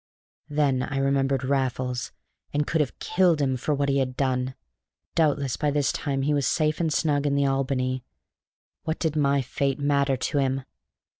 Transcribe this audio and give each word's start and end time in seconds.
Then 0.49 0.81
I 0.81 0.97
remembered 0.97 1.43
Raffles, 1.43 2.11
and 2.51 2.65
could 2.65 2.81
have 2.81 2.97
killed 2.97 3.39
him 3.39 3.55
for 3.55 3.75
what 3.75 3.87
he 3.87 3.99
had 3.99 4.17
done. 4.17 4.55
Doubtless 5.13 5.57
by 5.57 5.69
this 5.69 5.91
time 5.91 6.23
he 6.23 6.33
was 6.33 6.47
safe 6.47 6.79
and 6.79 6.91
snug 6.91 7.27
in 7.27 7.35
the 7.35 7.45
Albany: 7.45 8.03
what 8.81 8.97
did 8.97 9.15
my 9.15 9.43
fate 9.43 9.77
matter 9.77 10.17
to 10.17 10.39
him? 10.39 10.63